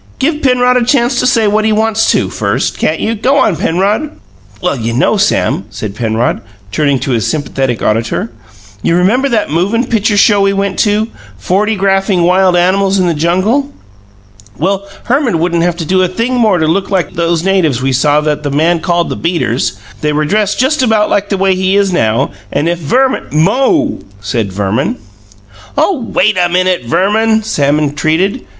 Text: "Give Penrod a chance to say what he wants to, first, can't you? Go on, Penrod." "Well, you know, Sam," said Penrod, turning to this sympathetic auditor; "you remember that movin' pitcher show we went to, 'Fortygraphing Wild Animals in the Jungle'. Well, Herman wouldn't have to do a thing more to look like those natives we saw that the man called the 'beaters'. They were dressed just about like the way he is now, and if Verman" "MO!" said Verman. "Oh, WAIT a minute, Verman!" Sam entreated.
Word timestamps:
"Give 0.17 0.41
Penrod 0.41 0.77
a 0.77 0.83
chance 0.83 1.19
to 1.19 1.27
say 1.27 1.47
what 1.47 1.63
he 1.63 1.71
wants 1.71 2.09
to, 2.09 2.31
first, 2.31 2.79
can't 2.79 2.99
you? 2.99 3.13
Go 3.13 3.37
on, 3.37 3.55
Penrod." 3.55 4.09
"Well, 4.59 4.75
you 4.75 4.93
know, 4.93 5.15
Sam," 5.15 5.65
said 5.69 5.93
Penrod, 5.93 6.41
turning 6.71 6.97
to 7.01 7.11
this 7.13 7.27
sympathetic 7.27 7.83
auditor; 7.83 8.31
"you 8.81 8.95
remember 8.95 9.29
that 9.29 9.51
movin' 9.51 9.85
pitcher 9.85 10.17
show 10.17 10.41
we 10.41 10.53
went 10.53 10.79
to, 10.79 11.09
'Fortygraphing 11.39 12.23
Wild 12.23 12.55
Animals 12.57 12.97
in 12.97 13.05
the 13.05 13.13
Jungle'. 13.13 13.69
Well, 14.57 14.87
Herman 15.03 15.37
wouldn't 15.37 15.61
have 15.61 15.77
to 15.77 15.85
do 15.85 16.01
a 16.01 16.07
thing 16.07 16.33
more 16.33 16.57
to 16.57 16.65
look 16.65 16.89
like 16.89 17.13
those 17.13 17.43
natives 17.43 17.83
we 17.83 17.91
saw 17.91 18.21
that 18.21 18.41
the 18.41 18.49
man 18.49 18.79
called 18.79 19.09
the 19.09 19.15
'beaters'. 19.15 19.73
They 20.01 20.13
were 20.13 20.25
dressed 20.25 20.59
just 20.59 20.81
about 20.81 21.11
like 21.11 21.29
the 21.29 21.37
way 21.37 21.53
he 21.53 21.75
is 21.75 21.93
now, 21.93 22.31
and 22.51 22.67
if 22.67 22.79
Verman" 22.79 23.27
"MO!" 23.31 23.99
said 24.19 24.51
Verman. 24.51 24.95
"Oh, 25.77 26.01
WAIT 26.11 26.37
a 26.43 26.49
minute, 26.49 26.85
Verman!" 26.85 27.43
Sam 27.43 27.77
entreated. 27.77 28.47